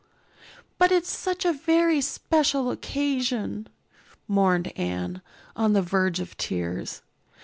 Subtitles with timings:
[0.79, 3.67] "But it's such a very special occasion,"
[4.27, 5.21] mourned Anne,
[5.55, 7.03] on the verge of tears.